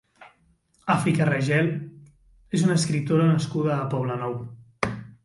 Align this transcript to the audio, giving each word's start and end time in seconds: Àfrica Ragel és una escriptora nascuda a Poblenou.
Àfrica 0.93 1.27
Ragel 1.27 1.69
és 2.59 2.63
una 2.69 2.79
escriptora 2.81 3.29
nascuda 3.33 3.77
a 3.77 3.85
Poblenou. 3.93 4.35